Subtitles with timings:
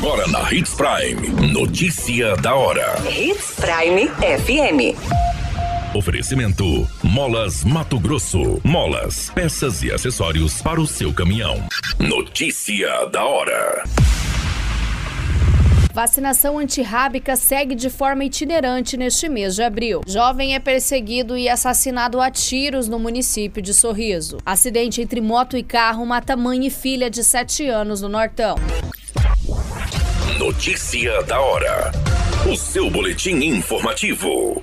[0.00, 1.52] Agora na Hits Prime.
[1.52, 2.96] Notícia da hora.
[3.06, 4.96] Hits Prime FM.
[5.94, 8.62] Oferecimento: Molas Mato Grosso.
[8.64, 11.62] Molas, peças e acessórios para o seu caminhão.
[11.98, 13.84] Notícia da hora.
[15.92, 20.00] Vacinação antirrábica segue de forma itinerante neste mês de abril.
[20.06, 24.38] Jovem é perseguido e assassinado a tiros no município de Sorriso.
[24.46, 28.54] Acidente entre moto e carro mata mãe e filha de 7 anos no Nortão.
[30.40, 31.92] Notícia da hora.
[32.50, 34.62] O seu boletim informativo.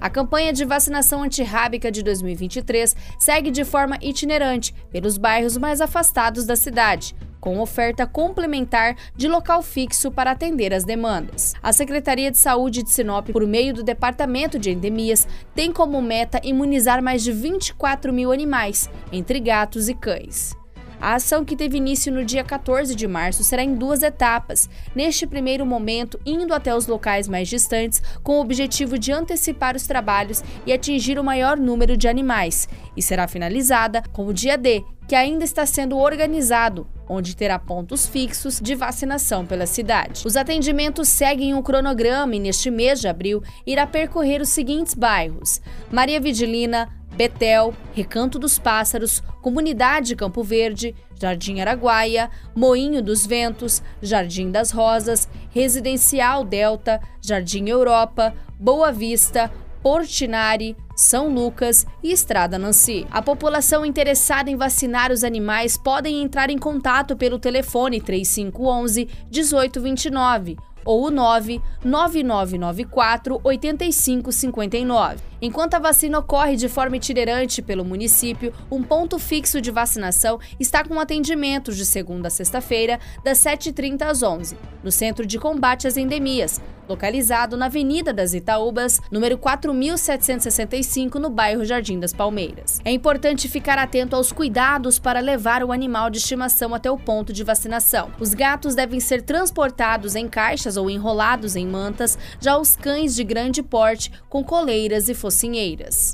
[0.00, 6.46] A campanha de vacinação antirrábica de 2023 segue de forma itinerante pelos bairros mais afastados
[6.46, 11.52] da cidade com oferta complementar de local fixo para atender as demandas.
[11.62, 16.40] A Secretaria de Saúde de Sinop, por meio do Departamento de Endemias, tem como meta
[16.42, 20.56] imunizar mais de 24 mil animais, entre gatos e cães.
[21.00, 24.68] A ação que teve início no dia 14 de março será em duas etapas.
[24.94, 29.86] Neste primeiro momento, indo até os locais mais distantes, com o objetivo de antecipar os
[29.86, 34.84] trabalhos e atingir o maior número de animais, e será finalizada com o dia D,
[35.06, 40.26] que ainda está sendo organizado, onde terá pontos fixos de vacinação pela cidade.
[40.26, 45.60] Os atendimentos seguem um cronograma e neste mês de abril irá percorrer os seguintes bairros:
[45.90, 54.50] Maria Vidilina, Betel, Recanto dos Pássaros, Comunidade Campo Verde, Jardim Araguaia, Moinho dos Ventos, Jardim
[54.50, 59.50] das Rosas, Residencial Delta, Jardim Europa, Boa Vista,
[59.82, 63.06] Portinari, São Lucas e Estrada Nancy.
[63.10, 70.56] A população interessada em vacinar os animais podem entrar em contato pelo telefone 3511 1829
[70.84, 75.16] ou o 99994 8559.
[75.40, 80.82] Enquanto a vacina ocorre de forma itinerante pelo município, um ponto fixo de vacinação está
[80.82, 85.96] com atendimentos de segunda a sexta-feira, das 7h30 às 11 no Centro de Combate às
[85.96, 92.80] Endemias, localizado na Avenida das Itaúbas, número 4765, no bairro Jardim das Palmeiras.
[92.84, 97.32] É importante ficar atento aos cuidados para levar o animal de estimação até o ponto
[97.32, 98.10] de vacinação.
[98.18, 103.24] Os gatos devem ser transportados em caixas ou enrolados em mantas, já os cães de
[103.24, 106.12] grande porte com coleiras e focinheiras.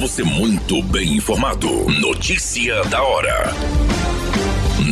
[0.00, 1.68] Você muito bem informado.
[2.00, 3.52] Notícia da hora.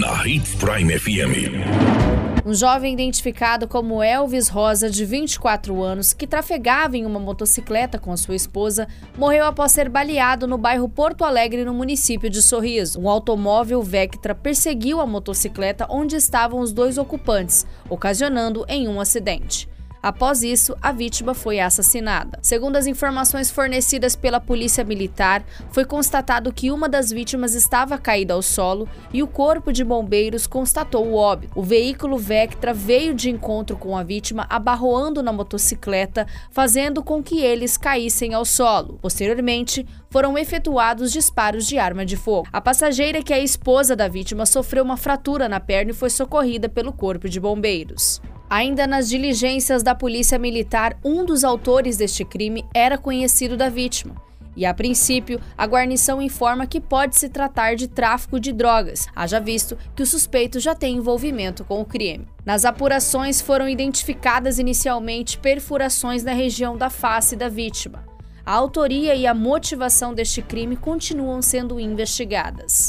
[0.01, 2.34] Na Hits Prime FM.
[2.47, 8.15] Um jovem identificado como Elvis Rosa, de 24 anos, que trafegava em uma motocicleta com
[8.19, 13.01] sua esposa, morreu após ser baleado no bairro Porto Alegre, no município de Sorriso.
[13.01, 19.67] Um automóvel Vectra perseguiu a motocicleta onde estavam os dois ocupantes, ocasionando em um acidente.
[20.05, 22.39] Após isso, a vítima foi assassinada.
[22.43, 28.35] Segundo as informações fornecidas pela Polícia Militar, foi constatado que uma das vítimas estava caída
[28.35, 31.59] ao solo e o corpo de bombeiros constatou o óbito.
[31.59, 37.41] O veículo Vectra veio de encontro com a vítima abarroando na motocicleta, fazendo com que
[37.41, 38.99] eles caíssem ao solo.
[39.01, 42.47] Posteriormente, foram efetuados disparos de arma de fogo.
[42.53, 46.11] A passageira, que é a esposa da vítima, sofreu uma fratura na perna e foi
[46.11, 48.21] socorrida pelo corpo de bombeiros.
[48.49, 54.15] Ainda nas diligências da Polícia Militar, um dos autores deste crime era conhecido da vítima.
[54.57, 59.41] E a princípio, a guarnição informa que pode se tratar de tráfico de drogas, haja
[59.41, 62.29] visto que o suspeito já tem envolvimento com o crime.
[62.45, 68.05] Nas apurações foram identificadas inicialmente perfurações na região da face da vítima.
[68.47, 72.89] A autoria e a motivação deste crime continuam sendo investigadas.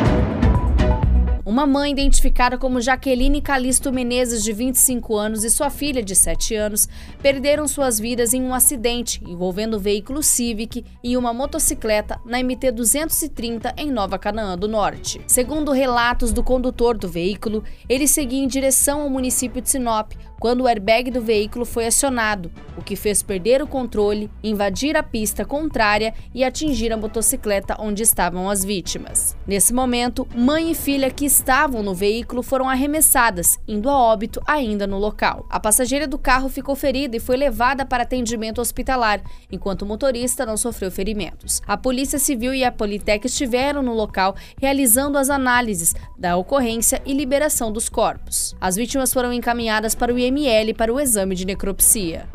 [1.51, 6.55] Uma mãe identificada como Jaqueline Calisto Menezes, de 25 anos, e sua filha, de 7
[6.55, 6.87] anos,
[7.21, 12.71] perderam suas vidas em um acidente envolvendo o veículo Civic e uma motocicleta na MT
[12.71, 15.19] 230 em Nova Canaã do Norte.
[15.27, 20.61] Segundo relatos do condutor do veículo, ele seguia em direção ao município de Sinop quando
[20.61, 25.45] o airbag do veículo foi acionado, o que fez perder o controle, invadir a pista
[25.45, 29.37] contrária e atingir a motocicleta onde estavam as vítimas.
[29.45, 34.85] Nesse momento, mãe e filha que estavam no veículo foram arremessadas, indo a óbito ainda
[34.85, 35.45] no local.
[35.49, 39.21] A passageira do carro ficou ferida e foi levada para atendimento hospitalar,
[39.51, 41.59] enquanto o motorista não sofreu ferimentos.
[41.67, 47.13] A Polícia Civil e a Politec estiveram no local realizando as análises da ocorrência e
[47.13, 48.55] liberação dos corpos.
[48.61, 52.29] As vítimas foram encaminhadas para o IML para o exame de necropsia.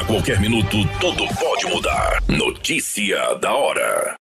[0.00, 2.22] A qualquer minuto, tudo pode mudar.
[2.28, 4.23] Notícia da hora.